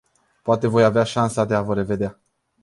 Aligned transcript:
Poate 0.43 0.67
voi 0.67 0.83
avea 0.83 1.03
șansa 1.03 1.45
de 1.45 1.53
a 1.53 1.61
vă 1.61 1.73
revedea. 1.73 2.19